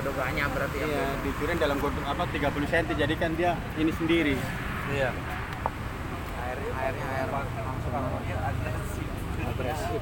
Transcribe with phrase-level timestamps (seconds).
[0.00, 0.88] godoganya berarti ya.
[0.88, 4.32] Iya, dicuriin dalam godong apa 30 cm jadi kan dia ini sendiri.
[4.96, 5.12] iya.
[6.40, 7.28] Air airnya air.
[7.28, 7.92] Langsung
[9.44, 10.00] agresif.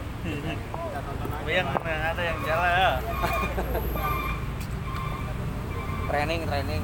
[1.19, 2.93] Tapi yang yang ada yang jalan ya.
[6.09, 6.83] Training training.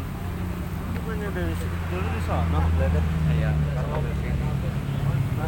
[0.94, 1.54] Bukannya dari
[1.90, 2.60] dulu di sana?
[3.30, 4.46] Iya baru ke sini.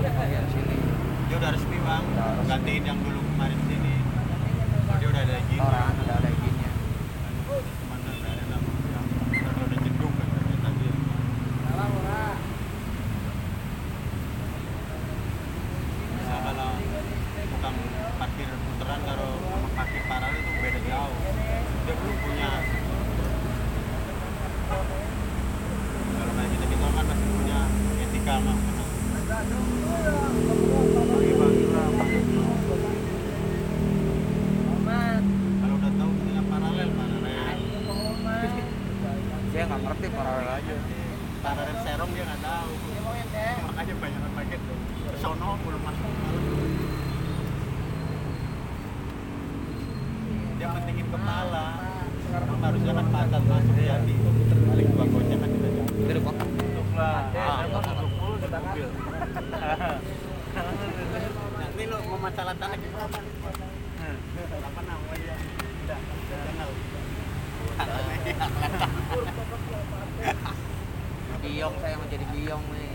[0.06, 0.76] Iya sini.
[1.26, 2.04] Dia udah resmi bang,
[2.46, 3.94] gantiin yang dulu kemarin sini.
[5.02, 5.58] Dia udah ada gini.
[5.58, 6.70] orang ada ada izinnya
[7.90, 10.94] Mana ada nama yang udah udah jeduk kan ternyata dia.
[16.16, 16.70] Bisa kalau
[17.50, 17.74] bukan
[18.16, 21.16] parkir puteran kalau sama parkir paralel itu beda jauh.
[21.86, 22.50] Dia belum punya.
[26.16, 27.60] Kalau kayak kita kita kan masih punya
[28.00, 28.58] etika mah.
[31.06, 31.88] Bagi-bagi lah.
[35.56, 37.56] Kalau udah tahu punya paralel paralel.
[39.56, 40.76] saya nggak ngerti paralel aja
[41.40, 42.72] paralel serong dia nggak tahu
[43.64, 44.58] makanya banyak yang pakai
[45.16, 46.12] sono belum masuk
[50.60, 51.66] dia pentingin kepala
[52.56, 54.14] Harusnya kan pantat masuk jadi
[54.66, 57.62] paling dua goceng kan kita itu di kotak Duduk lah Ah.
[57.70, 58.88] Mau duduk dulu di mobil
[60.56, 63.04] nah ini lo mau masalah tanah gimana
[64.56, 65.36] apa namanya?
[65.84, 66.70] Udah kenal.
[71.44, 72.90] Biong saya mau jadi biong nih.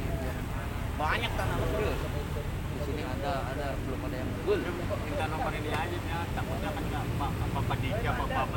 [0.98, 2.02] Banyak tanah serius?
[2.02, 4.58] Di sini ada ada belum ada yang full
[5.06, 6.20] minta nomor ini aja ya.
[6.34, 8.51] Takutnya kan nggak apa apa apa dika apa apa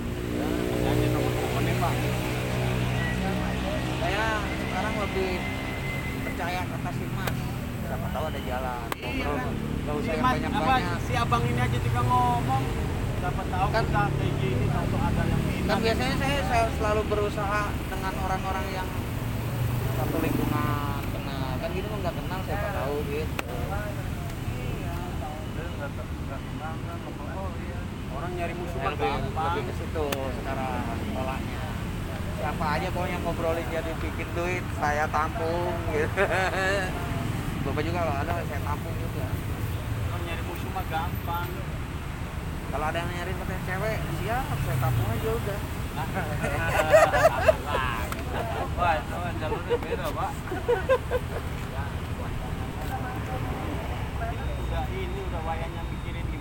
[0.00, 1.94] gimana Kasih aja nomor teleponnya pak
[3.98, 5.30] saya sekarang lebih
[6.22, 7.34] percaya kata si mas.
[7.82, 8.86] Siapa tahu ada jalan.
[8.94, 9.36] Ngobrol
[9.82, 12.64] nggak usah yang banyak banyak si abang ini aja juga ngomong.
[13.18, 17.02] Dapat tahu Kan- kita kayak gini tahu ada yang minat kan biasanya saya, saya selalu
[17.10, 18.88] berusaha dengan orang-orang yang
[19.98, 21.50] satu lingkungan kenal.
[21.58, 23.34] Kan gitu kan nggak kenal siapa tahu gitu
[28.18, 30.06] orang nyari musuh lebih, gampang ke situ
[30.42, 30.82] sekarang
[31.14, 31.62] polanya.
[32.38, 36.22] Siapa aja pokoknya ngobrolin jadi bikin duit saya tampung gitu.
[37.66, 39.26] Bapak juga kalau ada saya tampung juga.
[40.10, 41.48] Orang nyari musuh mah gampang.
[42.68, 45.60] Kalau ada yang nyari pakai cewek siap saya tampung aja udah.
[48.78, 50.30] Wah, kan jalurnya beda, Pak.
[54.68, 55.87] udah ini udah wayangnya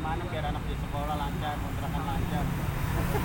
[0.07, 2.45] gimana biar anak di sekolah lancar kontrakan lancar.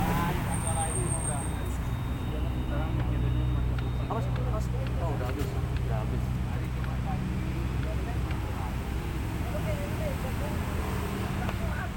[0.02, 1.40] Ah masalah ini udah.
[1.70, 3.78] Sekarang mikirinnya macam
[4.10, 4.66] apa sih mas
[4.98, 5.46] oh udah habis.
[5.78, 6.22] Udah habis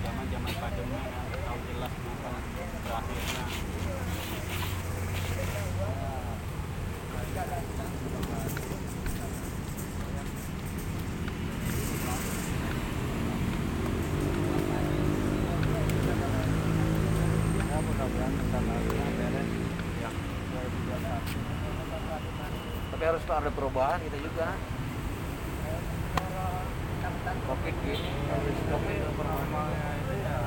[0.05, 2.33] zaman zaman pandemi kan tahu jelas kapan
[2.85, 3.43] berakhirnya
[17.65, 19.49] Ya, mudah-mudahan bentar lagi ya, beres.
[19.99, 20.09] ya
[22.95, 23.23] tapi harus
[23.75, 24.55] ada perubahan kita juga.
[27.45, 30.39] Covid gini habis covid Normalnya itu ya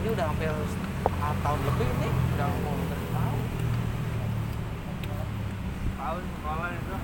[0.00, 3.40] ini udah hampir setengah tahun lebih nih udah mau tahun
[6.00, 6.96] tahun sekolah itu.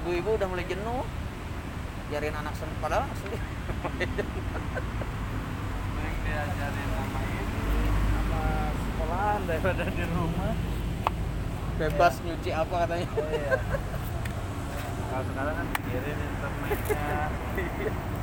[0.00, 1.04] Ibu-ibu udah mulai jenuh.
[2.08, 3.36] Jariin anak sen padahal asli
[3.84, 4.28] mending
[6.24, 7.43] diajarin sama ini sama
[9.04, 10.56] sekolahan daripada di rumah.
[11.74, 13.08] bebas nyuci apa katanya.
[13.12, 13.52] Iya.
[15.10, 17.18] Kalau sekarang kan pikirin internetnya.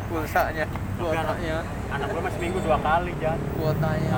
[0.10, 0.66] pulsanya
[1.00, 1.58] kuotanya.
[1.94, 4.18] Anak gue masih minggu dua kali ya kuotanya.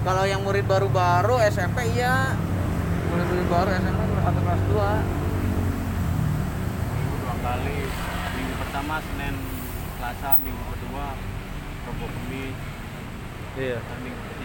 [0.00, 2.32] Kalau yang murid baru-baru SMP iya.
[3.12, 4.72] Murid-murid baru SMP atau kelas 2
[6.96, 7.78] minggu dua kali.
[8.34, 9.34] Minggu pertama senin
[9.98, 11.06] selasa minggu kedua
[11.86, 12.56] Rabu Kamis
[13.56, 13.78] Iya.
[13.80, 14.35] dan minggu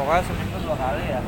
[0.00, 1.20] Pokoknya seminggu dua kali ya.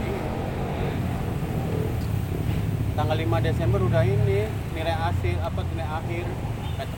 [2.96, 6.24] tanggal 5 Desember udah ini nilai hasil apa nilai akhir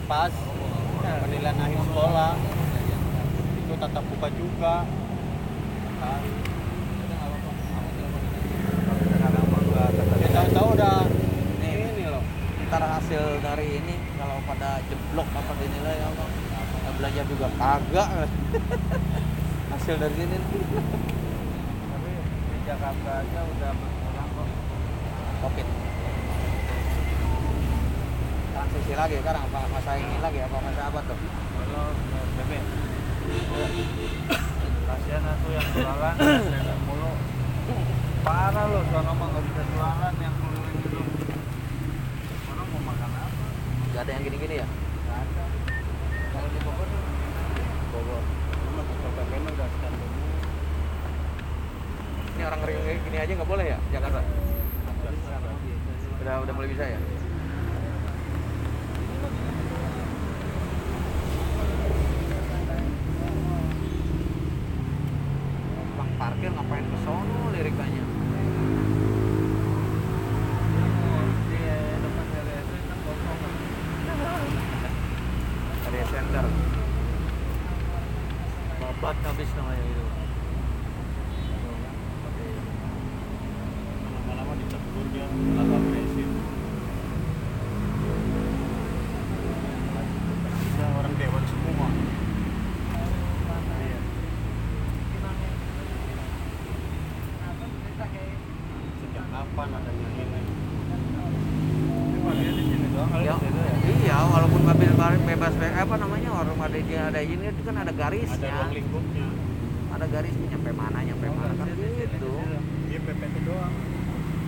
[0.07, 0.31] pas.
[1.03, 2.39] Penilaian akhir sekolah.
[3.59, 4.75] Itu tatap muka juga.
[10.23, 10.97] Ya tahu-tahu udah
[11.59, 12.23] nih ini loh.
[12.71, 17.47] ntar hasil dari ini kalau pada jeblok apa dinilai apa nggak belajar juga.
[17.59, 18.09] Kagak.
[19.75, 20.39] Hasil dari di
[22.85, 24.49] Jakarta aja udah berkurang kok.
[25.41, 25.67] covid
[28.53, 31.87] transisi lagi sekarang apa masa ini lagi apa masa apa tuh Kalau
[32.37, 32.65] bebek.
[34.85, 37.13] Kasihan aku yang jualan, kasihan mulu.
[38.21, 41.01] Parah loh, sono mah nggak bisa jualan yang keliling itu.
[42.45, 43.45] Sono mau makan apa?
[43.97, 45.45] nggak ada yang gini-gini ya Nggak ada.
[46.37, 47.03] Kalau di Bogor tuh
[47.97, 48.23] Bogor
[48.61, 50.14] Cuma ke bebeknya udah standar.
[52.45, 54.21] Orang ngeri gini aja nggak boleh ya Jakarta?
[56.23, 56.99] Udah udah mulai bisa ya
[65.97, 68.05] bang parkir ngapain ke sono lirikanya
[71.49, 71.59] di
[72.03, 73.53] depan RS itu kan kosong kan.
[75.87, 76.47] ada center
[78.81, 80.05] babat habis namanya itu
[84.15, 86.29] Lama-lama ditegur dia agak agresif.
[90.65, 91.89] Kita orang dewan semua.
[91.95, 93.99] Iya.
[98.99, 100.41] Sejak kapan adanya ini?
[102.15, 103.75] Cuma dia di sini doang kali Ya, di situ ya.
[104.03, 104.61] iya walaupun
[105.15, 108.51] bar- bebas be- apa namanya warung ada dia ada ini itu kan ada Ada garisnya
[108.51, 109.27] ruang lingkupnya.
[109.89, 112.31] ada garisnya nyampe mana nyampe mana kan gitu
[112.85, 113.75] Dia PPT doang.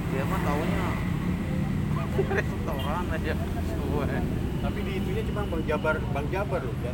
[0.09, 0.87] dia mah taunya
[2.17, 3.33] restoran aja
[3.69, 4.07] Suwe.
[4.57, 6.93] Tapi di itunya cuma Bang Jabar, Bang Jabar loh ya.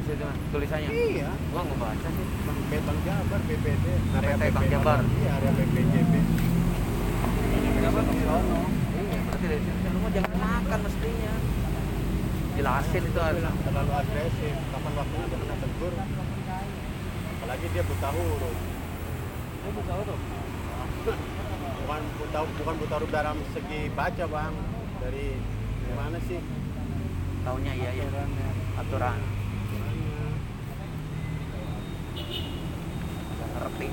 [0.00, 1.30] situ mah tulisannya Iya.
[1.52, 3.84] gua nggak baca sih Bang Bang Jabar PPT.
[4.12, 4.98] Area PT Bang Jabar.
[5.04, 6.12] Iya, area BPJB.
[7.70, 8.58] Kenapa di sono?
[9.00, 11.32] iya berarti dari situ lu mah jangan makan mestinya
[12.60, 14.54] jelasin itu harus terlalu agresif.
[14.68, 15.92] Kapan waktunya dia kena tegur.
[17.40, 18.56] Apalagi dia buta huruf.
[19.64, 20.20] Ini buka huruf.
[21.80, 24.54] Bukan buta bukan buta huruf dalam segi baca bang.
[25.00, 25.26] Dari
[25.88, 26.40] gimana sih?
[27.40, 28.48] taunya iya Aturannya.
[28.76, 29.18] aturan
[33.50, 33.86] ngerti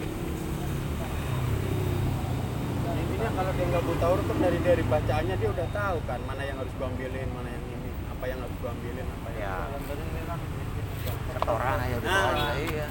[2.97, 6.43] Intinya kalau dia nggak buta huruf kan dari dari bacaannya dia udah tahu kan mana
[6.43, 7.56] yang harus gua ambilin, mana yang
[8.17, 9.77] apa yang harus gua ambilin, apa yang ya.
[9.77, 10.21] sini.
[11.37, 12.53] setoran aja udah Nah.
[12.57, 12.87] iya.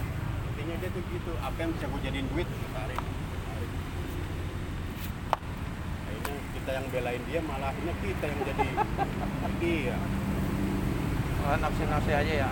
[0.55, 1.33] intinya dia tuh gitu.
[1.43, 3.01] Apa yang bisa gue jadiin duit tarik
[6.07, 8.69] akhirnya kita yang belain dia malah akhirnya kita yang jadi
[9.61, 9.97] dia
[11.43, 12.51] oh, nafsi-nafsi aja ya.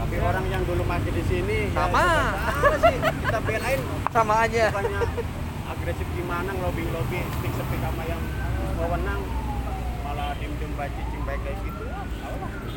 [0.00, 2.00] Tapi orang yang dulu masih di sini Sama.
[2.00, 2.24] ya,
[2.56, 3.80] sama sih kita belain.
[4.16, 4.64] Sama aja.
[4.72, 5.00] Bukannya
[5.64, 8.20] agresif gimana ngelobi lobi speak speak sama yang
[8.84, 9.20] wewenang
[10.04, 11.84] malah dim baca cicing baik kayak gitu.
[11.88, 12.04] Ya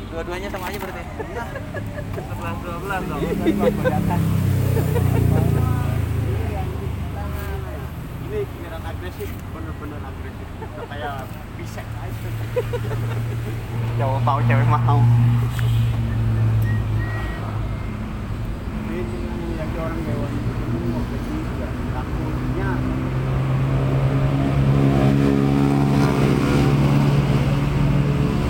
[0.08, 1.02] dua-duanya sama aja berarti.
[2.16, 3.20] Sebelas dua belas dong.
[8.24, 10.48] ini giliran agresif bener-bener agresif.
[10.88, 11.28] Kayak
[11.60, 12.28] bisek aja.
[14.00, 15.00] Cowok mau cewek mau
[18.88, 19.04] ini
[19.60, 20.32] yang orang dewan
[20.90, 22.70] mau begini juga takutnya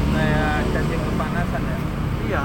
[0.08, 1.78] Kayak cacing kepanasan ya.
[2.28, 2.44] iya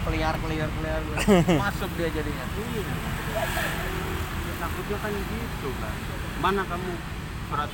[0.00, 1.00] keliar keliar keliar
[1.38, 2.44] masuk dia jadinya.
[2.50, 2.82] Iya.
[3.30, 5.94] Ya, takutnya kan gitu kan
[6.40, 6.90] mana kamu
[7.52, 7.70] surat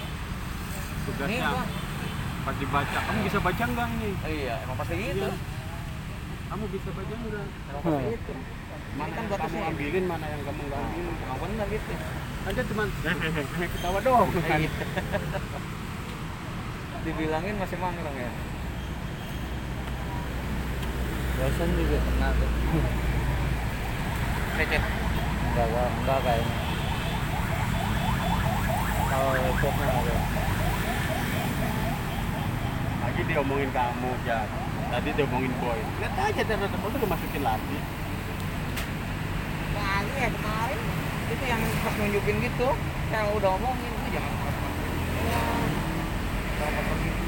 [1.06, 1.50] tugasnya?
[2.46, 5.26] Pas dibaca kamu bisa baca enggak ini iya emang pasti gitu.
[5.26, 5.34] Iya.
[6.46, 8.32] kamu bisa baca enggak emang pasti gitu.
[8.96, 11.14] Mana kan batasnya kamu ambilin mana yang kamu enggak ambilin.
[11.26, 11.92] Emang bener gitu.
[12.46, 12.88] Ada cuman
[13.74, 14.60] ketawa dong kan?
[14.60, 14.70] Iya.
[17.06, 18.30] dibilangin masih manggung ya?
[21.38, 22.50] Dosen juga pernah tuh.
[24.56, 26.56] Receh Enggak, enggak, enggak kayaknya.
[29.06, 30.16] Kalau lecetnya ada.
[33.06, 34.44] lagi dia omongin kamu ya
[34.92, 35.80] tadi dia omongin boy.
[36.04, 37.78] Lihat aja ternyata kamu udah masukin lagi.
[39.72, 40.80] Lagi ya kemarin.
[41.32, 42.68] Itu yang pas nunjukin gitu.
[43.08, 44.52] Saya udah omongin "Ah, jangan kalau
[46.76, 47.24] motor gini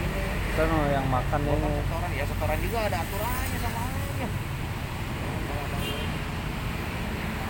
[0.58, 1.70] Kan yang makan ini.
[1.80, 4.28] setoran ya setoran juga ada aturannya sama aja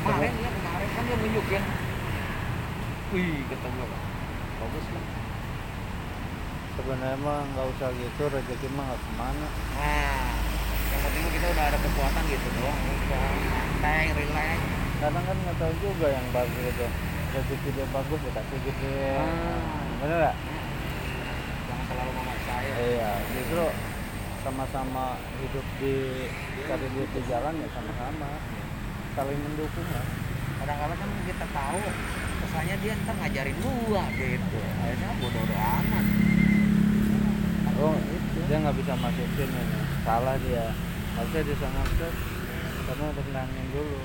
[0.09, 1.63] kemarin ya kemarin kan dia nunjukin
[3.13, 3.87] wih kata gue
[4.59, 5.05] bagus lah
[6.79, 9.49] Sebenarnya mah nggak usah gitu, rezeki mah nggak ke mana.
[9.75, 10.31] nah
[10.95, 14.59] yang penting kita udah ada kekuatan gitu doang udah santai relax
[15.03, 16.87] Kadang kan nggak tahu juga yang bagus itu.
[17.35, 18.87] Rezeki dia bagus ya kasih gitu.
[19.19, 19.59] Ah.
[19.99, 20.37] Bener nggak?
[21.67, 23.65] jangan terlalu memaksain Iya, justru
[24.47, 25.05] sama-sama
[25.43, 25.95] hidup di
[26.63, 28.31] cari duit di jalan ya sama-sama
[29.19, 30.07] saling mendukung lah.
[30.63, 31.83] kadang-kadang kan kita tahu
[32.39, 34.59] kesannya dia ntar ngajarin gua gitu.
[34.79, 36.07] Akhirnya bodoh amat.
[37.83, 37.99] Oh
[38.47, 39.79] dia nggak bisa masukin ini.
[40.07, 40.71] Salah dia.
[41.19, 42.15] Harusnya dia set
[42.87, 44.03] karena rendangin dulu.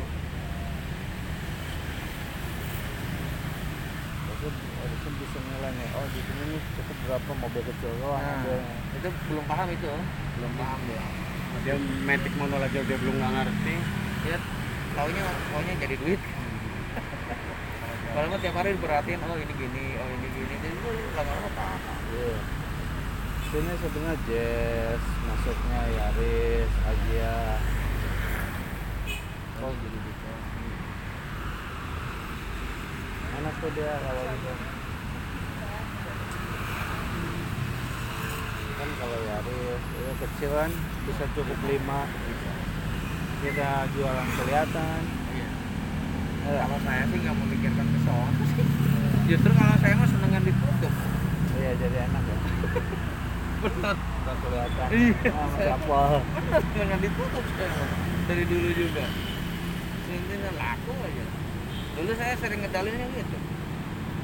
[4.33, 8.75] Harusnya bisa nilai nih oh di sini nih cukup berapa mobil kecil doang nah, mobilnya.
[8.97, 9.93] itu belum paham itu.
[10.41, 11.03] Belum paham dia.
[11.69, 13.75] Dia metik mono aja dia belum nggak ngerti.
[14.25, 14.37] Dia
[14.93, 16.21] taunya taunya jadi duit
[18.13, 21.97] kalau tiap hari perhatiin oh ini gini oh ini gini jadi gua lama-lama paham.
[23.53, 27.37] Sini sebenarnya Jazz, masuknya Yaris, Agia.
[29.61, 30.29] Oh jadi gitu.
[33.37, 34.53] Enak tuh dia kalau gitu.
[38.73, 40.71] Kan kalau Yaris, ya kecil kan
[41.05, 42.09] bisa cukup lima.
[43.43, 45.01] Kita jualan kelihatan.
[46.43, 48.65] iya kalau saya sih nggak memikirkan ke sono sih
[49.31, 50.93] justru kalau saya mah senengan ditutup
[51.55, 52.37] iya jadi enak ya.
[53.63, 54.87] bener Udah kelihatan.
[54.89, 55.31] Iya.
[55.31, 56.01] Ah, siapa?
[56.19, 57.71] bener senengan ditutup saya
[58.23, 59.05] dari dulu juga
[60.05, 61.25] intinya laku aja
[61.93, 63.37] dulu saya sering ngedalinnya gitu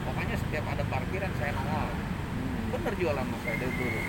[0.04, 1.92] pokoknya setiap ada parkiran saya nongol
[2.30, 2.72] Hmm.
[2.72, 4.00] bener jualan mas saya dari dulu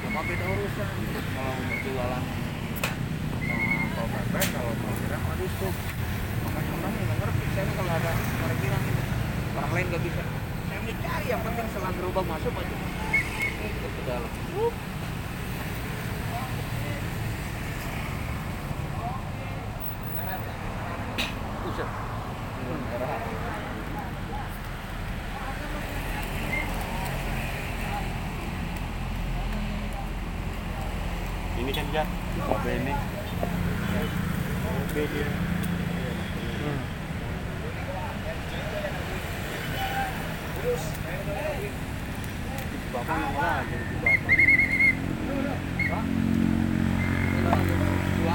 [0.00, 0.88] cuma beda urusan
[1.30, 2.24] kalau mau jualan
[4.10, 5.74] sama kalau kalau parkiran mah ditutup
[6.44, 7.44] makanya orang nggak ngerti.
[7.54, 8.10] Saya nih kalau ada
[8.42, 9.02] parkiran ini
[9.54, 10.22] orang lain nggak bisa.
[10.66, 12.76] Saya mencari yang penting selang gerobak masuk aja.
[13.60, 14.72] Itu ke dalam Uh.
[21.60, 21.86] Buset.
[21.86, 23.20] Hmm, merah.
[31.60, 32.04] ini kan ya
[32.48, 32.94] mobil ini
[34.64, 35.28] mobil dia
[36.60, 36.80] Hmm.
[42.92, 44.34] bapak nongol aja di bapak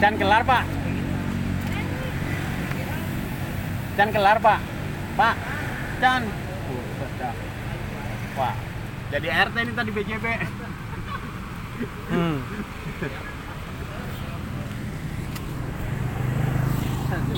[0.06, 0.62] Can kelar pak
[3.98, 4.62] Can kelar pak
[5.18, 5.34] Pak
[5.98, 7.34] dah.
[8.38, 8.54] Wah
[9.10, 10.26] jadi RT ini tadi BJB
[12.06, 12.38] Hmm.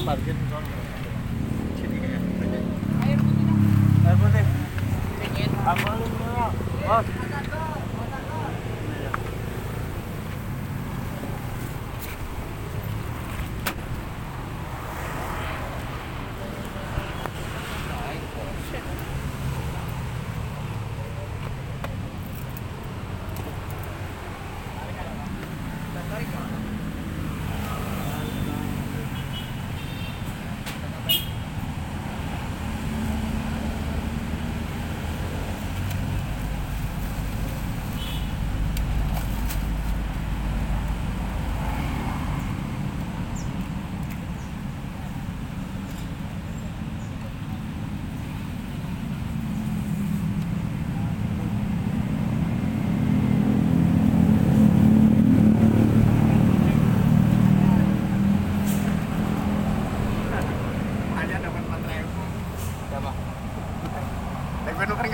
[0.03, 0.35] Parkir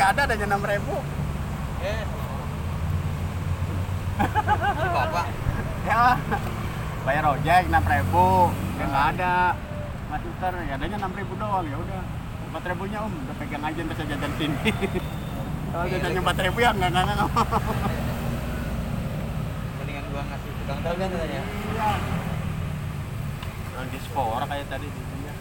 [0.04, 0.96] nggak ada adanya 6 ribu
[1.80, 2.04] Eh.
[4.92, 5.28] Bapak.
[5.88, 6.20] Ya
[7.08, 9.36] Bayar ojek 6 ribu Ya nggak ada
[10.12, 12.04] Mas nuker ya adanya 6 ribu doang ya udah
[12.52, 14.60] 4 ribunya om udah pegang aja saya jajan sini
[15.72, 16.36] Kalau jajannya iya.
[16.36, 17.30] 4 ribu ya nggak nggak nggak
[19.80, 21.42] Mendingan gua ngasih tukang dagang katanya.
[21.48, 21.92] Iya
[23.84, 25.34] di spora kayak tadi di sini ya.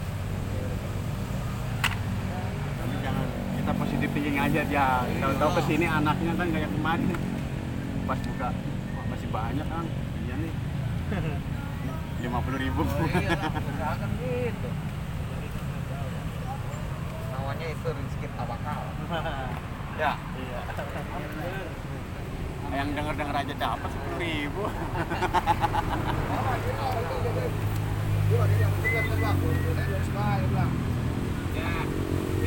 [2.79, 3.27] Tapi jangan
[3.63, 5.07] kita positif thinking aja ya.
[5.23, 7.15] Tahu-tahu ke sini anaknya kan kayak kemarin.
[8.03, 9.85] Pas buka wah, masih banyak kan.
[10.27, 10.53] Iya nih.
[12.27, 12.83] Lima puluh ribu.
[12.83, 14.69] Oh iya, usahakan gitu.
[17.31, 18.83] Namanya itu rizki tawakal.
[19.95, 20.11] ya.
[20.19, 20.59] Iya.
[22.67, 24.63] Yang denger-denger aja dapat sepuluh ribu.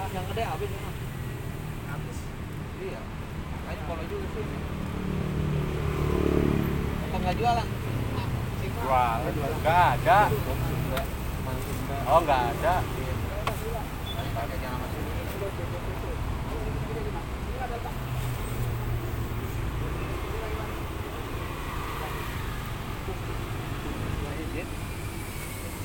[0.00, 0.16] Jet.
[0.16, 0.80] yang gede habis ya
[1.92, 2.18] habis.
[2.80, 3.00] Iya.
[3.52, 4.44] Makanya kalau juga sih.
[7.04, 7.68] Apa nggak jualan?
[8.80, 9.18] Jual,
[9.60, 10.20] nggak ada.
[12.08, 12.74] Oh nggak ada.
[14.30, 15.00] pakai jangan masuk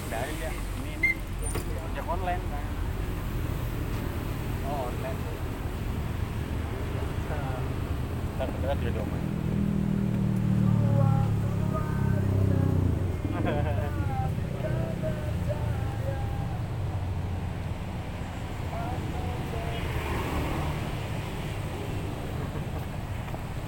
[0.06, 0.50] Nggak ada.
[0.54, 1.10] Ini ini
[1.84, 2.44] ojek online.
[4.66, 5.20] Oh online.
[8.36, 9.26] Ntar kita tidak domain.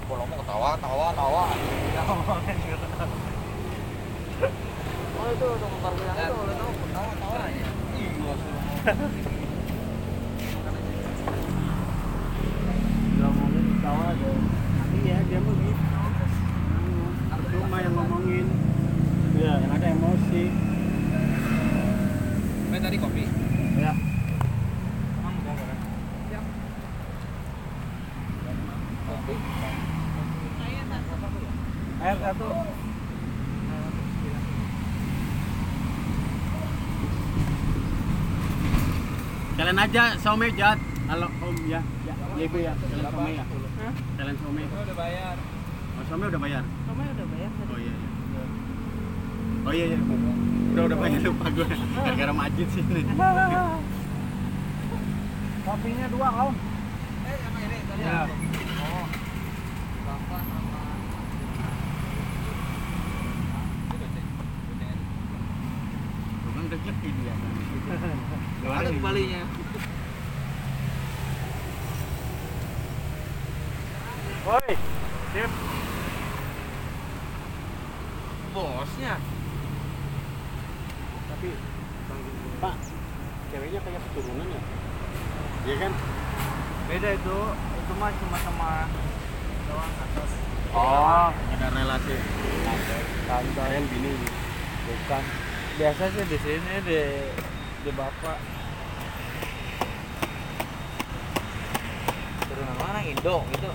[0.08, 1.44] kalau mau tawa tawa tawa
[5.18, 8.32] oh itu dokter bilang itu udah tahu tawa tawa ya iya
[13.18, 13.50] Nggak mau
[13.82, 14.30] tawa aja.
[15.02, 15.84] Iya dia mau gitu.
[17.50, 18.46] Cuma yang ngomongin.
[19.34, 19.52] Iya.
[19.58, 20.42] Yang ada emosi.
[22.70, 23.24] Main tadi kopi
[23.76, 23.92] Ya.
[29.08, 29.34] kopi
[31.98, 32.46] Air satu.
[39.68, 40.80] Kalian aja some jat.
[41.12, 41.76] Halo Om ya.
[42.08, 42.72] Ya, ya Ibu ya.
[42.72, 43.44] Kalian some ya.
[44.16, 44.56] Kalian some.
[44.64, 45.36] udah bayar
[45.92, 46.64] Oh, some udah bayar.
[46.88, 47.50] Namanya udah bayar.
[47.68, 48.08] Oh iya iya.
[49.68, 49.98] Oh iya iya.
[50.72, 51.68] Udah udah bayar lupa gue.
[52.00, 53.02] Gara-gara majid sini.
[55.68, 56.48] Kopinya dua kau.
[57.28, 58.18] eh sama ini tadi Ya.
[58.24, 59.04] oh
[60.08, 60.80] bapak sama
[66.48, 67.34] Bukan rezeki dia.
[68.64, 69.42] ada kembalinya
[74.48, 74.72] Woi.
[75.36, 75.50] Sip.
[78.56, 79.20] bosnya
[81.28, 81.48] Tapi
[82.56, 82.74] Pak,
[83.52, 84.62] ceweknya kayak keturunan ya?
[85.68, 85.92] Iya kan?
[86.88, 87.38] Beda itu.
[87.52, 88.70] Itu mah cuma sama
[89.68, 90.30] doang atas.
[90.72, 92.16] Oh, ada relasi.
[93.28, 93.64] Tante.
[93.68, 94.12] Yang bini.
[94.88, 95.24] Bukan.
[95.76, 97.00] Biasa sih di sini di
[97.84, 98.58] di bapak.
[102.48, 103.70] turunan mana Indo gitu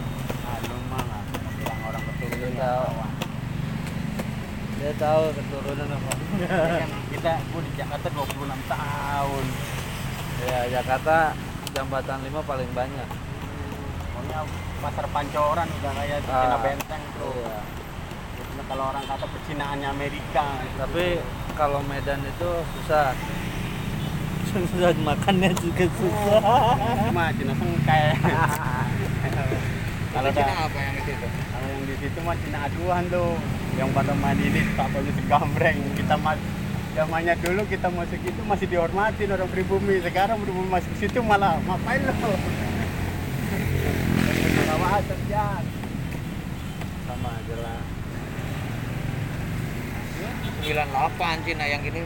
[0.52, 1.22] Anu mah nggak
[1.60, 2.40] bilang orang keturunan.
[2.40, 2.90] Dia tahu.
[4.78, 6.12] Dia tahu keturunan apa.
[7.14, 9.44] kita gue di Jakarta 26 tahun.
[10.38, 11.34] ya Jakarta
[11.74, 13.08] jambatan 5 paling banyak.
[14.14, 14.38] Pokoknya
[14.78, 16.42] pasar pancoran udah kayak di Ah.
[16.46, 17.34] Cina Benteng tuh.
[17.42, 17.58] Iya.
[18.38, 20.46] Biasanya kalau orang kata pecinaannya Amerika.
[20.78, 21.04] Tapi
[21.58, 23.18] kalau Medan itu susah.
[24.48, 26.38] Susah makannya juga susah.
[27.10, 28.14] Cuma Cina sengkai.
[30.14, 31.12] kalau Cina ada apa yang itu
[32.18, 33.34] tuh kalau yang di situ mah Cina aduan tuh.
[33.78, 35.78] Yang pada main ini tampaknya segambreng.
[35.94, 36.38] Kita mas
[36.98, 40.02] zamannya dulu kita masuk itu masih dihormatin orang pribumi.
[40.02, 42.32] Sekarang pribumi masuk situ malah ngapain lo?
[47.06, 47.80] Sama aja lah.
[50.68, 52.02] 98 Cina yang ini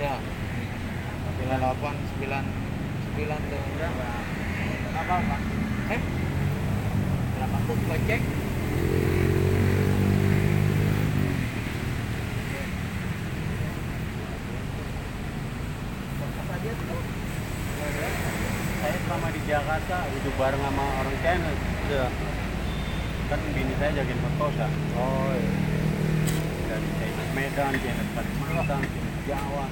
[0.00, 0.16] ya
[1.46, 1.76] 98
[2.18, 2.32] 9
[3.20, 4.06] 9 tuh berapa
[4.96, 5.36] Apa
[5.92, 6.00] eh
[7.36, 8.22] berapa tuh gua cek
[18.80, 21.50] Saya selama di Jakarta hidup bareng sama orang China.
[21.92, 22.06] Ya.
[23.28, 24.66] Kan bini saya jagain Merkosa.
[24.96, 25.52] Oh, iya.
[26.64, 29.64] dari China Medan, China Kalimantan, China Jawa.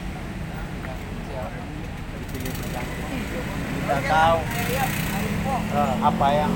[1.89, 4.39] Dari sini kita tahu
[5.73, 6.53] eh, apa yang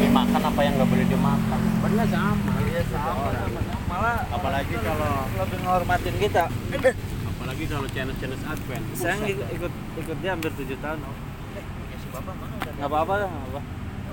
[0.00, 1.58] dimakan, apa yang nggak boleh dimakan.
[1.60, 2.52] Sebenarnya sama.
[2.64, 3.60] Iya sama, sama.
[3.92, 6.44] Malah Apalagi kalau lebih menghormatin kita.
[7.28, 8.12] apalagi kalau China
[8.48, 8.84] Advent.
[8.96, 11.04] Saya ikut ikut, dia hampir tujuh tahun.
[11.04, 11.33] Om.
[12.22, 13.60] Mana udah Nggak apa-apa lah, nggak apa.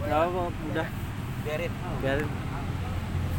[0.01, 0.87] Nggak apa, udah
[1.41, 2.29] biarin biarin.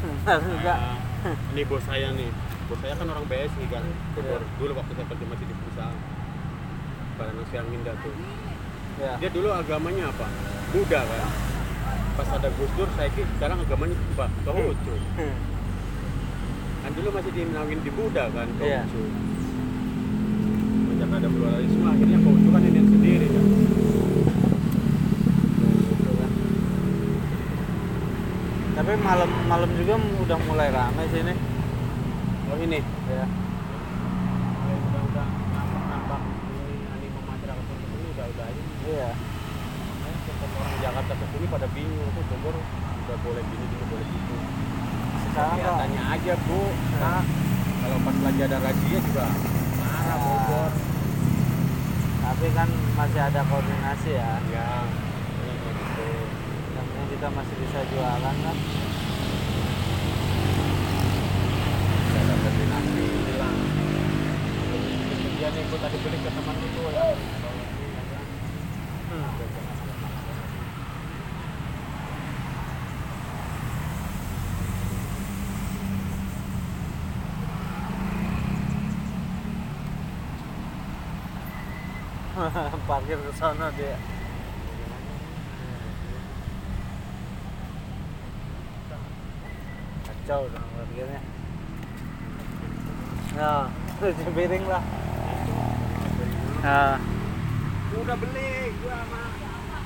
[0.27, 0.79] Harus enggak.
[1.23, 2.31] Kayak ini bos saya nih.
[2.67, 3.85] Bos saya kan orang BSI kan.
[4.19, 4.39] Iya.
[4.59, 5.99] Dulu waktu saya kerja masih di perusahaan.
[7.15, 8.15] Pada nasi Minda tuh.
[8.99, 9.13] Ya.
[9.19, 10.27] Dia dulu agamanya apa?
[10.75, 11.31] Buddha kan.
[12.13, 14.27] Pas ada Gus Dur, saya kira sekarang agamanya apa?
[14.45, 14.95] Konghucu.
[16.83, 18.83] Kan dulu masih dinawin di Buddha kan, Iya.
[18.85, 19.03] Konghucu.
[20.93, 23.45] Sejak ada pluralisme, akhirnya Konghucu kan ini sendiri kan.
[25.63, 26.31] Gitu kan.
[28.93, 31.33] Tapi malam-malam juga udah mulai ramai sini.
[32.53, 32.77] Oh ini,
[33.09, 33.25] Ya.
[38.85, 39.09] iya
[40.53, 44.37] orang Jakarta ke sini pada bingung tuh Bogor udah boleh gini gini boleh gitu.
[45.25, 46.61] sekarang Ya, tanya aja bu.
[47.01, 47.25] Nah,
[47.81, 49.25] kalau pas lagi ada razia juga
[49.81, 50.71] marah Bogor.
[52.21, 56.09] tapi kan masih ada koordinasi ya Ya, ini kayak gitu.
[56.77, 58.57] yang penting kita masih bisa jualan kan
[61.93, 63.59] Bisa ada koordinasi hilang.
[65.37, 67.05] Dia nih gue tadi beli ke teman itu ya.
[67.13, 67.61] lama-lama.
[82.89, 84.01] parkir ke sana dia
[90.33, 91.21] kacau dong parkirnya
[93.37, 93.69] nah
[94.01, 94.83] cuci piring lah.
[96.65, 96.97] Nah.
[97.93, 99.21] Udah beli gua sama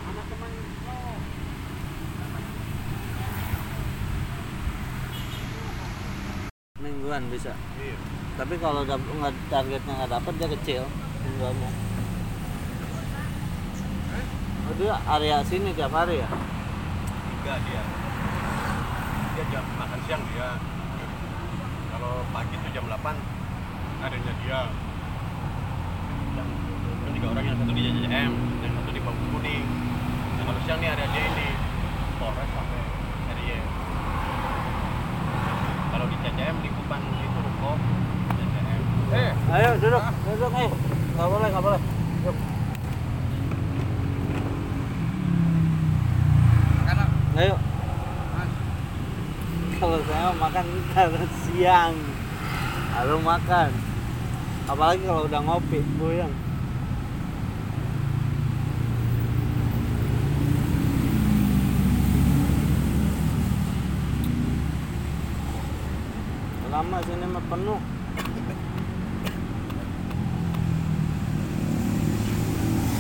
[0.06, 0.50] sama teman.
[6.80, 7.52] Mingguan bisa.
[7.82, 7.96] Iya.
[8.38, 10.82] tapi kalau nggak targetnya nggak dapat dia kecil
[11.26, 11.70] mingguannya.
[14.66, 16.28] Oh, dia area sini tiap hari ya?
[17.42, 17.95] Enggak dia.
[19.36, 20.56] Dia jam makan siang dia.
[21.92, 22.96] Kalau pagi itu jam 8
[24.00, 24.60] adanya dia.
[26.32, 26.48] Yang
[27.04, 28.32] kan tiga orang yang satu di JJM,
[28.64, 29.64] yang satu di Bangku Kuning.
[30.40, 31.52] Nah, kalau siang nih ada dia
[32.16, 32.80] Polres sampai
[33.36, 33.60] RY.
[35.92, 37.72] Kalau di CCM di Kupang itu ruko
[38.40, 38.80] JJM.
[39.20, 40.70] Eh, ayo duduk duduk eh
[41.12, 41.80] nggak boleh nggak boleh
[42.24, 42.36] Duduk.
[47.36, 47.56] ayo
[49.76, 51.92] kalau saya makan karena siang
[52.96, 53.68] baru makan
[54.64, 56.32] apalagi kalau udah ngopi goyang
[66.72, 67.80] lama sini mah penuh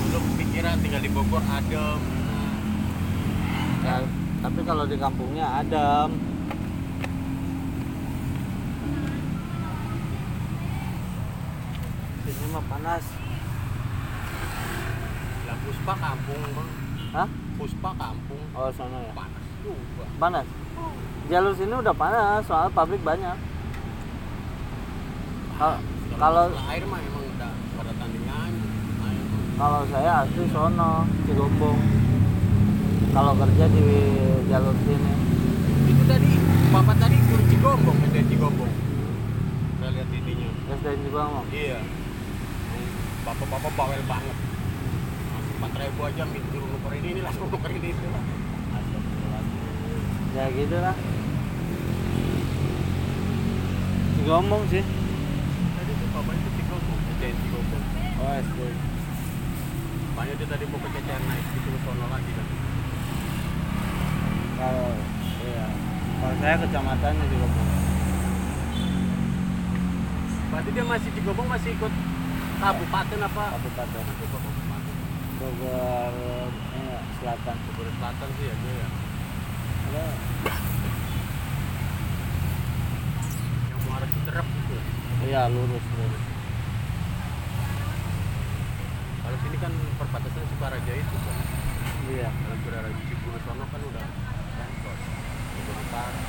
[0.00, 2.00] dulu pikiran tinggal di Bogor adem.
[3.84, 4.00] Ya,
[4.40, 6.08] tapi kalau di kampungnya adem.
[12.24, 13.04] Sini mah panas.
[15.44, 16.70] Lah Puspa kampung, Bang.
[17.12, 17.28] Hah?
[17.60, 18.42] Puspa kampung.
[18.56, 19.12] Oh, sana ya.
[19.12, 20.05] Panas juga.
[20.16, 20.46] Panas.
[21.26, 23.36] Jalur sini udah panas, soal pabrik banyak.
[25.56, 25.76] Kalau
[26.16, 28.52] kalau air mah emang udah pada tandingan
[29.56, 31.80] kalau saya asli sono, Cigombong.
[33.16, 33.86] Kalau kerja di
[34.52, 35.12] jalur sini.
[35.86, 36.30] itu tadi
[36.74, 38.72] bapak tadi kurang cigombong SD cigombong
[39.78, 41.46] saya lihat ininya SDN Cigombong.
[41.54, 41.78] iya
[43.22, 44.36] bapak-bapak bawel banget
[45.56, 48.22] empat ribu aja minta suruh nuker ini ini langsung nuker ini itu lah
[50.36, 50.92] Ya gitu lah.
[54.16, 54.84] Cigombong sih.
[55.76, 57.84] tadi tuh bapak itu cigombong SD cigombong
[58.16, 58.58] Oh, SD.
[60.12, 62.46] banyak dia tadi mau ke CCR naik disuruh sono lagi kan
[64.56, 64.88] Kalau
[65.40, 65.66] iya.
[66.16, 67.70] Kalau saya kecamatannya Cigombong.
[70.46, 71.92] berarti dia masih cigombong masih ikut
[72.56, 74.04] kabupaten apa Kabupaten
[75.36, 76.12] Bogor
[76.72, 77.56] eh, Selatan.
[77.68, 78.88] Bogor Selatan sih ya dia ya
[79.94, 80.10] yang
[83.86, 84.76] mau arah Citerep gitu
[85.26, 86.24] iya lurus lurus.
[89.22, 91.36] kalau sini kan perbatasan Sukaraja itu kan
[92.06, 92.30] Iya.
[92.30, 94.06] kalau berada di Cibulu sono kan udah
[94.54, 94.98] Pemkot
[95.58, 96.20] Bogor Utara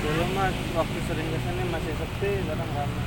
[0.00, 1.64] Dulu mas waktu sering ke sini
[2.20, 3.04] sepi, kadang ramai.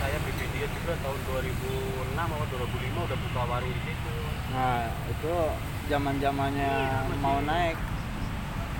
[0.00, 4.12] saya bikin dia juga tahun 2006 atau 2005 udah buka warung di situ
[4.52, 5.34] Nah itu
[5.88, 6.72] zaman zamannya
[7.24, 7.76] mau naik.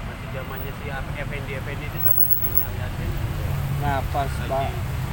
[0.04, 3.10] masih zamannya si Effendi Effendi itu siapa sebelumnya Yasin
[3.84, 4.62] Nah pas ba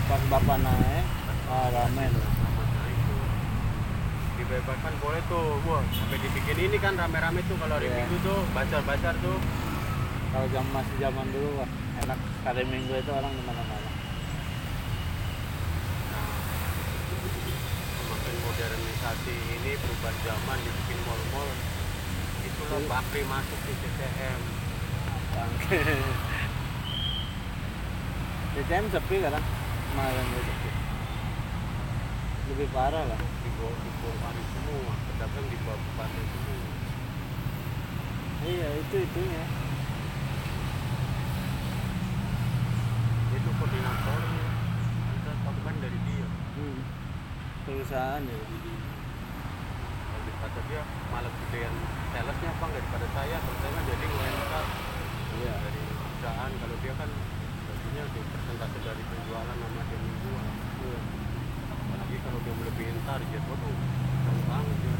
[0.07, 1.05] pas bapak naik,
[1.47, 2.40] ah, ramai tuh.
[4.51, 8.03] Tuh dibebaskan boleh tuh wah sampai dibikin ini kan rame-rame tuh kalau hari Iya.
[8.03, 9.39] minggu tuh bacar-bacar tuh
[10.31, 13.89] Kalau jam masih zaman dulu wah, enak hari minggu itu orang di mana-mana.
[17.93, 21.49] semakin modernisasi ini perubahan zaman dibikin mall-mall
[22.41, 22.87] itulah Iya.
[22.87, 24.39] Bakri masuk di CCM
[25.31, 25.79] Bangke.
[28.51, 29.45] DCM sepi kadang,
[29.93, 30.70] malam itu sepi.
[32.51, 33.15] Lebih parah lah.
[33.15, 34.93] Di bawah di bawah panik semua.
[35.07, 36.67] Pedagang di bawah panik semua.
[38.43, 39.43] Iya itu itunya.
[43.31, 44.47] Itu koordinatornya
[45.15, 46.27] kita korban dari dia.
[46.51, 46.81] Hmm.
[47.61, 48.39] perusahaan ya.
[50.11, 50.81] Kalau kata dia
[51.13, 51.73] malah gedean
[52.11, 54.65] salesnya apa nggak daripada saya kalau saya kan jadi ngelengkap.
[55.39, 55.53] Iya.
[55.55, 57.09] Dari perusahaan kalau dia kan
[57.63, 60.45] gajinya di persentase dari penjualan sama dia menjual
[60.83, 61.20] iya.
[62.11, 63.41] Apalagi kalau dia melebihin target.
[63.47, 63.71] Waduh
[64.21, 64.95] jauh banget dia.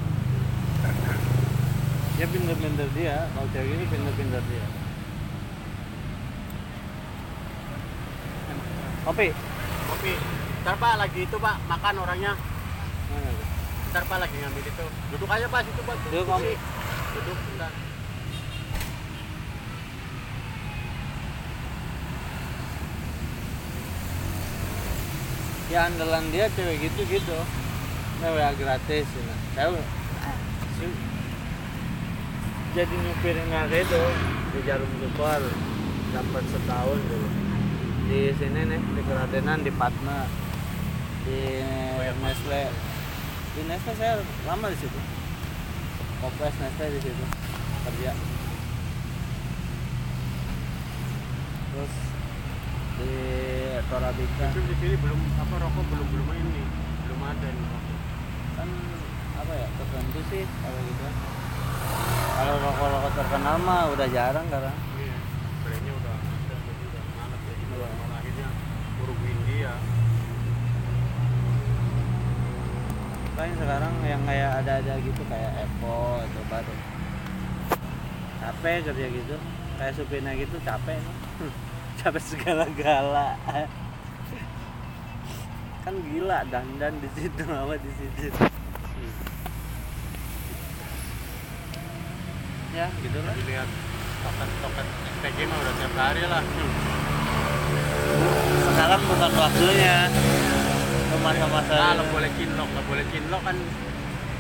[2.16, 3.16] Ya pinter-pinter dia.
[3.36, 4.66] Kalau cewek ini pinter-pinter dia.
[9.04, 9.28] Kopi.
[9.92, 10.14] Kopi.
[10.64, 12.34] Ntar pak lagi itu pak makan orangnya.
[13.92, 14.86] Ntar pak lagi ngambil itu.
[15.12, 15.96] Duduk aja pak situ pak.
[16.08, 16.56] Duduk, kursi.
[17.12, 17.91] duduk bentar
[25.72, 27.38] ya andalan dia cewek gitu gitu.
[28.20, 28.30] Nah
[28.60, 29.36] gratis ya.
[30.76, 31.00] si-
[32.76, 32.92] jadi
[33.48, 34.04] nggak itu
[34.52, 35.42] di jarum super
[36.12, 37.28] dapat setahun dulu
[38.12, 40.28] di sini nih di Keradenan di Padma
[41.24, 41.40] di
[42.20, 42.68] Nestle.
[43.56, 45.00] Di Nestle saya lama di situ.
[46.20, 47.24] Kopes Nestle di situ
[47.88, 48.12] kerja.
[51.72, 51.94] Terus
[53.00, 53.16] di
[53.88, 56.62] Torabika itu di sini belum apa rokok belum belum ini
[57.04, 57.98] belum ada nih rokok.
[58.56, 58.70] Kan
[59.38, 61.06] apa ya tertentu sih kalau gitu.
[62.32, 64.76] Kalau rokok-rokok terkenal mah udah jarang sekarang.
[64.96, 65.16] Iya
[65.62, 67.88] brandnya udah ada jadi udah malas jadi Iya.
[67.96, 68.48] malah akhirnya
[69.00, 69.74] uruguin dia
[73.32, 76.76] paling sekarang yang kayak ada-ada gitu kayak Apple itu baru
[78.38, 79.36] capek kerja gitu
[79.76, 80.98] kayak supirnya gitu capek.
[80.98, 81.16] nih
[82.00, 83.36] capek segala-gala.
[85.82, 88.30] Kan gila dandan di situ apa di situ.
[92.72, 93.34] Ya gitu lah.
[93.36, 93.70] Tadi lihat
[94.22, 94.88] toket-toket
[95.20, 96.44] SPG mah udah tiap hari lah.
[98.62, 99.98] Sekarang bukan waktunya.
[100.88, 103.58] Itu masa-masa nah lo boleh cinlok nggak boleh cinlok kan.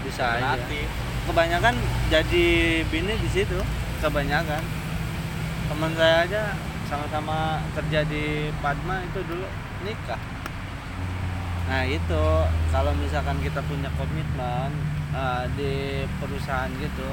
[0.08, 0.56] Bisa aja.
[0.56, 0.90] Gratis
[1.22, 1.76] kebanyakan
[2.10, 2.46] jadi
[2.90, 3.60] bini di situ.
[4.00, 4.64] Kebanyakan.
[5.70, 6.44] Teman saya aja
[6.92, 9.48] sama-sama kerja di Padma itu dulu
[9.88, 10.20] nikah.
[11.72, 12.26] Nah itu
[12.68, 14.76] kalau misalkan kita punya komitmen
[15.16, 15.74] eh, di
[16.20, 17.08] perusahaan gitu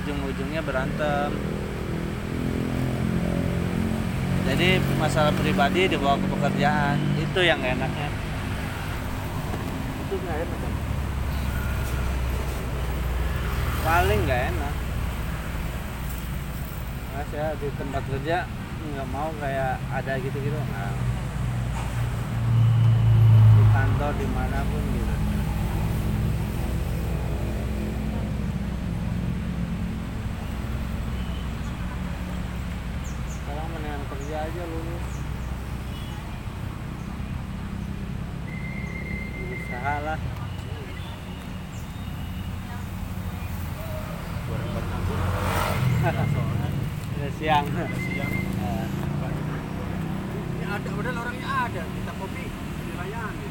[0.00, 1.36] ujung-ujungnya berantem.
[4.48, 8.08] Jadi masalah pribadi dibawa ke pekerjaan itu yang nggak enaknya.
[10.00, 10.76] Itu nggak enak Bang.
[13.84, 14.74] paling nggak enak.
[17.12, 20.92] Nah, saya di tempat kerja nggak mau kayak ada gitu-gitu nggak.
[23.54, 25.14] Di kantor di mana pun gitu.
[33.32, 35.06] Sekarang mendingan kerja aja lulus
[39.44, 40.18] berusaha lah
[44.44, 45.18] goreng-goreng anggur
[47.14, 47.66] udah siang
[48.04, 48.32] siang
[48.64, 48.86] Eh,
[50.64, 52.44] ya ada udah orangnya ada kita kopi
[52.88, 53.48] dilayani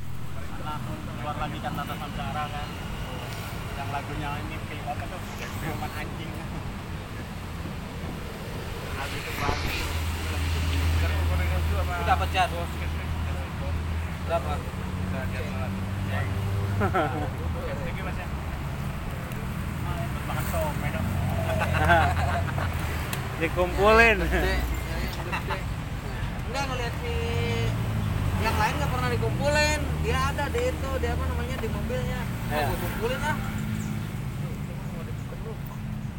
[0.00, 2.68] keluar lagi kan Tata Samsara kan
[3.76, 5.20] yang lagunya ini film apa tuh
[5.60, 6.32] filman anjing
[8.96, 9.78] lagu itu bagus
[11.80, 12.50] Lu dapat cat
[14.30, 14.99] berapa makan somai dong
[23.40, 24.16] dikumpulin
[26.50, 27.14] Enggak ngeliat si
[28.40, 29.80] yang lain nggak pernah dikumpulin.
[30.00, 32.20] Dia ada di itu, dia apa namanya di mobilnya.
[32.48, 33.36] Mau gua kumpulin ah.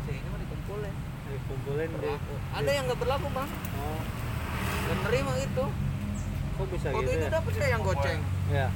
[0.07, 0.93] Dikumpulin.
[1.31, 2.11] dikumpulin di.
[2.55, 3.49] Ada yang nggak berlaku bang.
[3.49, 4.01] oh
[4.87, 5.65] Dan nerima itu.
[6.51, 8.19] kok bisa Waktu gitu itu ya dapet saya yang goceng.
[8.51, 8.67] Ya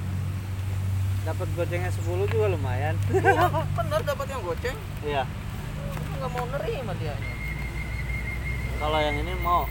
[1.22, 4.76] dapat gocengnya 10 juga lumayan Iya, bener dapat yang goceng.
[5.02, 5.22] iya
[6.16, 7.14] Nggak mau nerima dia.
[8.76, 9.66] kalau yang ini mau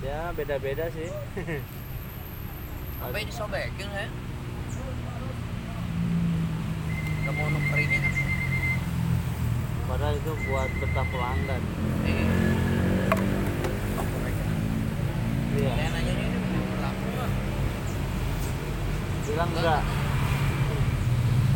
[0.00, 1.06] ya beda-beda sih
[2.98, 4.06] Sampai disobekin ya.
[7.20, 8.14] Nggak mau nukerinnya kan.
[9.84, 11.62] padahal itu buat betah pelanggan
[12.02, 12.26] Iya.
[15.52, 17.30] iya Saya nanya ini belum berlaku nggak?
[19.32, 19.80] Bilang enggak.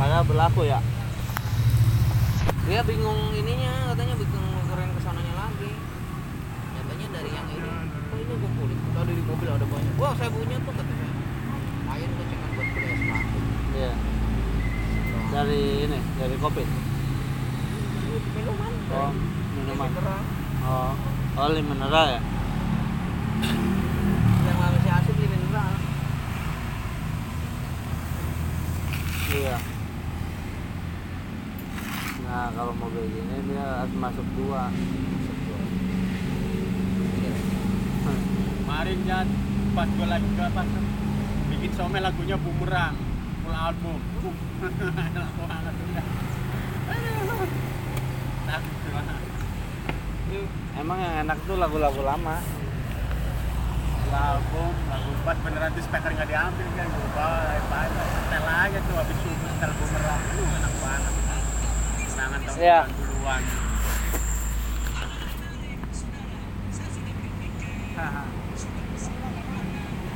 [0.00, 0.80] Padahal berlaku ya.
[2.64, 5.72] Dia bingung ininya katanya bingung keren ke sananya lagi.
[6.72, 7.70] Nyatanya dari yang ini.
[7.92, 9.94] Oh ini gue kulit tadi di mobil ada banyak.
[10.00, 11.08] Wah saya punya tuh katanya.
[11.84, 13.38] Main gue cekan buat beli es batu.
[13.76, 13.92] Iya.
[15.36, 16.64] Dari ini, dari kopi.
[18.36, 18.72] minuman.
[18.88, 19.12] Oh,
[19.60, 19.90] minuman.
[20.64, 20.92] Oh,
[21.36, 22.20] oh li mineral ya?
[24.46, 25.76] yang masih asik beli mineral
[29.26, 29.58] Iya.
[32.26, 34.70] Nah, kalau mobil gini dia harus masuk dua.
[38.06, 38.20] Hmm.
[38.62, 39.26] Kemarin Jan,
[39.74, 40.68] pas gue lagi ke pas
[41.50, 42.94] bikin somel lagunya bumerang
[43.42, 43.98] full album.
[44.62, 46.06] Enak udah.
[48.94, 49.20] Banget.
[50.76, 52.38] Emang yang enak tuh lagu-lagu lama.
[54.06, 58.78] Full album, lagu buat beneran tuh speaker nggak diambil kan gue bawa banyak setel aja
[58.86, 60.22] tuh habis subuh setel bumerang.
[60.30, 61.12] Aduh enak banget.
[62.06, 62.80] Kenangan tahun Iya.
[62.86, 63.42] 90-an.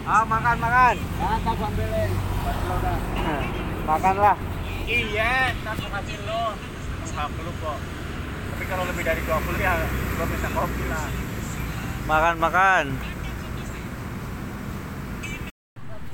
[0.06, 0.96] Ah, makan makan.
[1.18, 2.98] Mantap lo dah.
[3.90, 4.36] Makanlah.
[4.86, 5.34] Iya,
[5.66, 6.42] gue kasih lo
[7.10, 7.78] 40 kok.
[8.54, 11.10] Tapi kalau lebih dari 20 ya gue minta kopi lah.
[12.06, 12.86] Makan makan.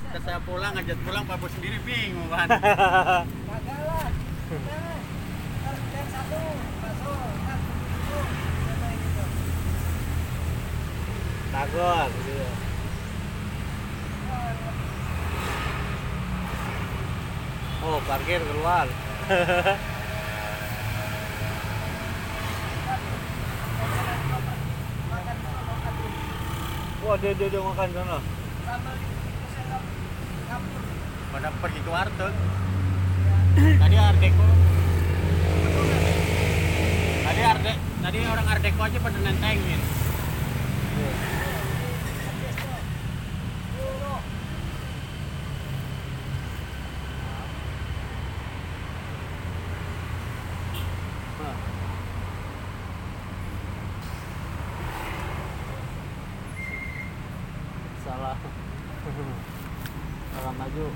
[0.06, 2.50] Terus saya pulang, ngajak pulang, Pak Bos sendiri bingung kan.
[11.54, 12.10] Takut.
[12.10, 12.42] Gitu.
[17.86, 18.90] Oh, parkir keluar.
[27.06, 28.18] Wah, dia dia, dia makan sana.
[31.36, 32.32] Pada pergi ke warteg.
[33.60, 34.46] Tadi Ardeko.
[37.28, 39.80] Tadi Arde, tadi orang Ardeko aja pada nentengin.
[51.36, 51.56] Nah.
[58.08, 58.36] Salah.
[60.32, 60.88] Salah maju.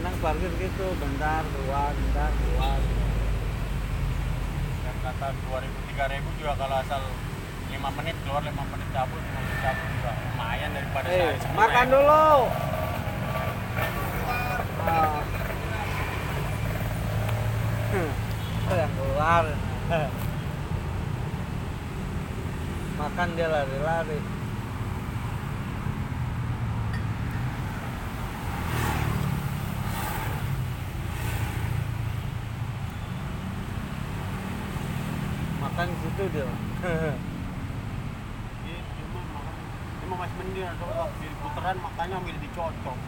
[0.00, 2.80] Enak parkir gitu, bentar keluar, bentar keluar.
[5.20, 7.02] Kata 2000 3000 juga kalau asal
[7.68, 11.58] 5 menit keluar 5 menit cabut 5 menit cabut juga lumayan daripada Eh, sehari sepuluh
[11.60, 11.92] makan ya.
[11.92, 12.32] dulu.
[14.80, 15.20] Ah.
[17.90, 18.10] Hmm,
[18.72, 19.44] yang keluar.
[22.96, 24.18] Makan dia lari-lari.
[36.20, 36.44] Situ dia.
[36.44, 36.60] Mah
[40.04, 42.98] mah masih mending atau di putaran makanya ambil dicocok.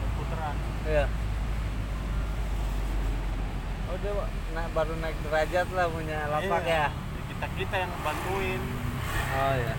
[0.00, 0.56] Berputaran.
[0.88, 1.06] Iya.
[3.86, 4.12] Oh dia
[4.56, 6.88] naik, baru naik derajat lah punya lapak Iya.
[6.88, 6.96] ya.
[7.36, 8.62] Kita kita yang bantuin.
[9.36, 9.75] Oh ya.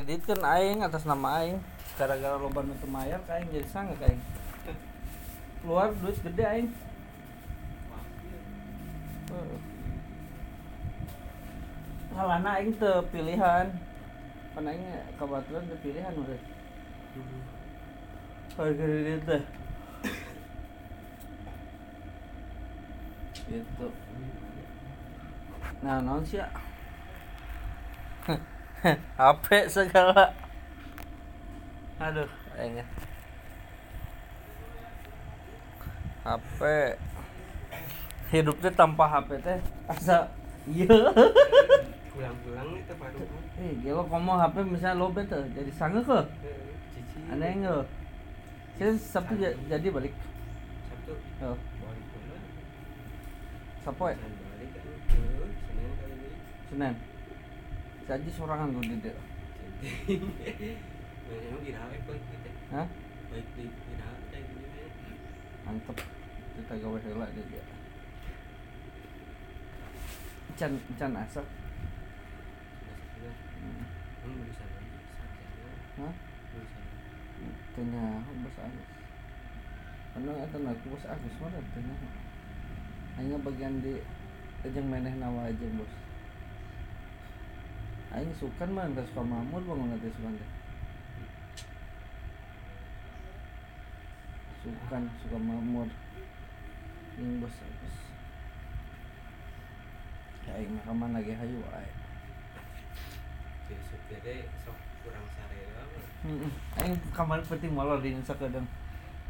[0.00, 1.60] Ngeriditkan aing atas nama aing.
[2.00, 4.24] Gara-gara loba nutup mayar aing jadi sange ka aing.
[5.60, 6.72] Keluar duit gede aing.
[12.16, 13.68] Halana aing teu pilihan.
[14.56, 14.88] Kan aing
[15.20, 16.40] kebetulan teu pilihan udah
[18.56, 19.42] harga diri teh.
[23.52, 23.86] Gitu.
[25.84, 26.40] Nah non sih
[29.20, 30.32] HP segala.
[32.00, 32.84] Aduh kayaknya.
[36.24, 36.60] HP
[38.30, 39.58] hidupnya tanpa HP teh
[39.88, 40.28] asa
[40.68, 40.88] iya.
[42.10, 43.18] Pulang-pulang itu baru.
[43.60, 46.20] Eh kalau kamu HP misalnya lo tuh jadi sange ke?
[47.32, 47.84] Aneh nggak
[48.80, 50.14] saya sabtu ja- jadi balik.
[50.88, 51.12] Sabtu.
[51.44, 52.36] Oh balik mana
[53.84, 54.12] sapoe.
[54.16, 55.92] Senin
[56.70, 56.94] senin
[58.10, 58.82] saji sorangan gue
[61.30, 62.88] memang dirawat kok kita hah
[65.62, 65.94] mantep
[66.58, 67.62] kita gawe heula dia dia
[70.58, 71.46] can can asa
[74.20, 74.84] Emang jurusan apa?
[75.16, 75.72] Sarjana.
[75.96, 76.12] Hah?
[77.72, 78.88] Tanya bos Agus.
[80.12, 81.96] Anu eta aku bos Agus mah tanya.
[83.16, 83.96] Hanya bagian di
[84.68, 85.88] jeung meneh nawa aja bos.
[88.10, 90.50] Aing sukan mah entah suka mamur bangun nanti sukan teh.
[94.66, 95.86] Sukan suka mamur.
[97.14, 97.96] Yang bos Agus.
[100.42, 101.90] Ya aing mah kaman lagi hayu ae.
[103.70, 104.74] Jadi supirnya sok
[105.06, 105.90] kurang sare doang.
[106.82, 108.66] Aing kamar penting molor di nusa kadang.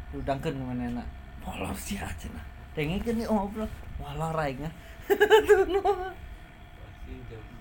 [0.09, 1.05] Udangkeun ka manehna.
[1.45, 2.41] Molor sia cenah.
[2.73, 3.69] Tengikeun nih ngobrol.
[4.01, 4.73] Molor aing ah.
[6.81, 7.60] Pasti jam biru ini.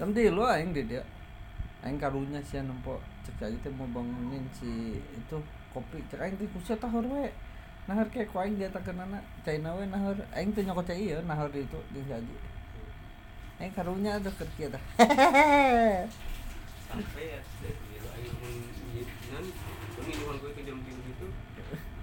[0.00, 1.04] Jam di lu aing di dia.
[1.84, 5.36] Aing karunya sia nempo cek aja teh mau bangunin si itu
[5.76, 7.28] kopi cek aing teh kusia tahur we.
[7.84, 10.16] Nahar ke ku aing dia takeunana cai we nahar.
[10.32, 12.32] Aing teh nyokot cai ieu nahar di itu di saji.
[13.60, 14.80] Aing karunya ada kieu tah.
[16.88, 19.44] Sampai ya biru ayo menyiapkan
[20.00, 21.28] pemilihan gue ke jam biru itu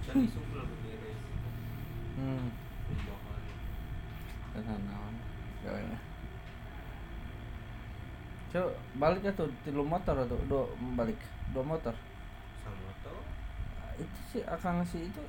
[0.05, 0.15] dan
[0.53, 1.19] lah beres.
[2.13, 2.47] Hmm.
[2.87, 3.57] Pembahasan.
[4.53, 5.15] Tenan naon.
[5.65, 6.06] Gawe na.
[8.47, 10.59] Cuk, balik atuh tilu motor atuh, do
[10.95, 11.19] balik.
[11.51, 11.91] Dua motor.
[12.63, 13.15] Sama motor.
[13.77, 15.23] Ah, Itu sih akang si itu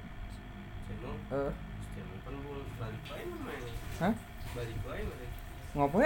[0.87, 1.19] Cemong.
[1.29, 1.53] eh
[1.93, 3.71] Cemong kan belum balik wae namanya.
[4.01, 4.15] hah?
[4.55, 5.37] Balik wae mereka.
[5.75, 5.99] Ngopo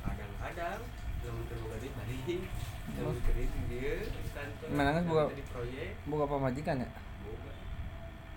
[0.00, 0.80] kadang-kadang
[1.20, 2.42] belum terbuka di balik
[2.90, 6.88] belum kredit dia di kantor Menangan buka- di proyek Buka pamajikan ya?
[7.22, 7.50] buka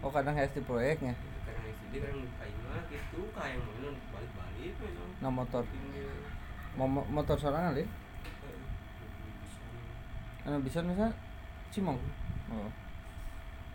[0.03, 1.15] Oh kadang HSD proyeknya.
[1.41, 3.57] kadang SD kadang kaimah gitu kayak
[4.11, 4.73] balik-balik
[5.23, 5.63] Nah motor.
[5.63, 6.03] Ini,
[6.73, 7.85] Mo- motor sorangan deh.
[7.85, 7.89] eh,
[9.45, 9.61] bisa.
[10.49, 11.11] Anu bisa misal
[11.69, 11.97] Cimong.
[12.49, 12.69] Oh.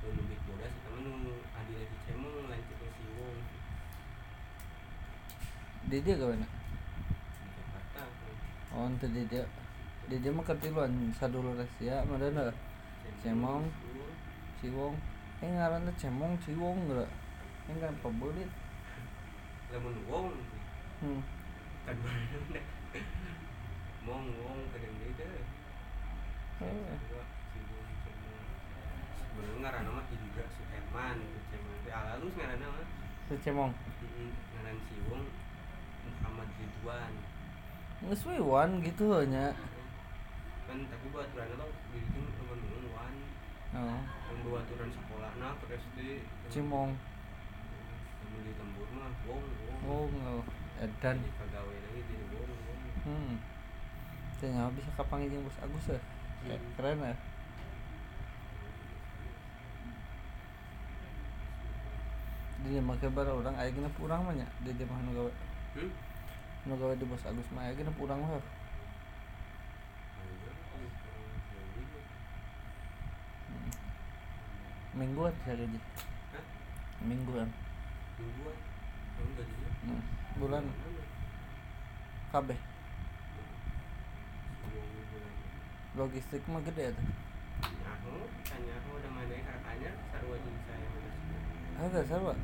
[0.03, 3.39] Lebih bodas nu adi lagi cemong ke siwong
[5.89, 6.47] Di dia gawe na.
[6.47, 8.03] di Jakarta
[8.75, 9.43] Oh ente di dia.
[10.07, 10.47] Di dia mah
[11.13, 12.51] sadulu rahasia madana
[13.23, 13.67] Cemong.
[13.83, 14.11] Sur,
[14.63, 14.95] Ciwong.
[15.43, 17.07] Eh ngaranna Cemong Ciwong geura.
[17.67, 18.51] Ini kan pebeulit.
[19.69, 20.33] lamun wong
[21.05, 21.21] Hmm.
[21.85, 21.95] kan
[22.89, 23.33] mana
[24.05, 25.29] mong wong kadang dia
[26.59, 26.97] Eh.
[29.19, 31.19] sebenarnya ngaranna mah Indra Suherman
[31.53, 32.87] Cemong teh alalus ngaranna mah
[33.29, 33.73] Si Cemong.
[34.57, 35.27] Ngaran Siwong
[36.09, 37.13] Muhammad Ridwan
[38.25, 39.53] we wan gitu nya.
[40.65, 43.15] kan tapi buat aturan lo di itu teman teman wan
[43.69, 44.01] Oh.
[44.33, 45.99] yang buat aturan sekolah nah ke SD
[46.49, 46.97] Cimong.
[46.97, 50.45] yang di lembur mah wong wong Oh, nggak.
[50.79, 51.17] Edan.
[51.21, 52.51] di pegawai lagi jadi wong
[53.09, 53.41] Hmm.
[54.37, 56.01] Tanya bisa kapan jeung Bos Agus ya?
[56.53, 57.17] Eh, keren ya.
[62.69, 64.45] Dia make bara orang aya gina urang mah nya.
[64.61, 65.33] Di dia mah nu gawe.
[65.81, 65.91] hmm?
[66.69, 68.45] Nu gawe di Bos Agus mah aya gina urang mah.
[74.93, 75.79] Mingguan saya gaji.
[75.81, 76.45] Hah?
[77.09, 77.49] Mingguan.
[78.19, 78.57] mingguan
[79.39, 80.03] gajinya Hmm.
[80.43, 80.65] Bulan
[82.35, 82.59] kabeh.
[84.59, 85.33] Sepuluh bulan.
[85.99, 87.07] Logistik mah gede atuh.
[87.59, 91.15] Nyaho, tanya aku udah mana kakaknya sarua jeung saya udah
[91.83, 92.35] Ada sarua.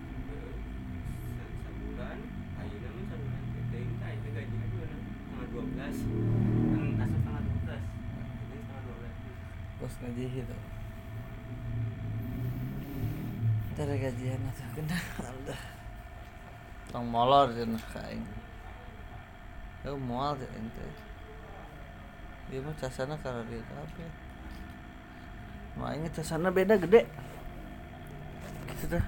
[1.62, 2.18] sebulan
[2.58, 4.76] ayeuna mah sabulan teh teuing tah itu gaji aku
[5.30, 7.78] tanggal 12 kan asup tanggal 12
[8.42, 10.56] jadi tanggal 12 Bos gaji itu.
[13.78, 15.62] Dari gajian atau kena Allah.
[16.90, 18.26] Tong molor cenah ka aing.
[19.86, 19.94] Eu
[20.42, 21.13] teh ente.
[22.52, 23.60] Dia mah casana karena dia.
[25.74, 27.08] Mau aing casana beda gede.
[28.70, 29.04] Gitu dah.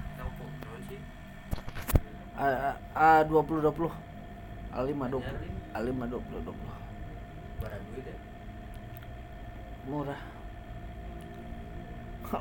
[2.93, 3.93] A dua puluh dua puluh.
[4.73, 5.41] A lima dua puluh.
[5.73, 6.75] A lima dua puluh dua puluh.
[8.03, 8.17] ya
[9.87, 10.21] Murah.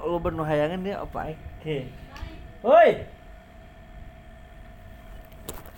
[0.03, 1.41] Lu bener hayangan dia apa aing?
[1.63, 1.77] He.
[2.67, 3.07] Woi.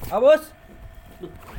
[0.08, 0.56] Abus.
[1.20, 1.57] tarik